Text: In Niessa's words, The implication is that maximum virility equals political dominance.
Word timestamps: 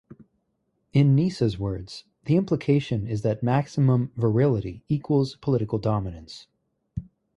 In 0.93 1.15
Niessa's 1.15 1.59
words, 1.59 2.05
The 2.25 2.35
implication 2.35 3.05
is 3.05 3.21
that 3.21 3.43
maximum 3.43 4.11
virility 4.17 4.81
equals 4.89 5.35
political 5.35 5.77
dominance. 5.77 6.47